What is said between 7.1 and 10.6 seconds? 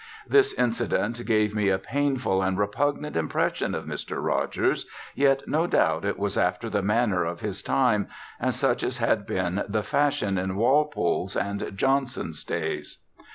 of his time, and such as had been the fashion in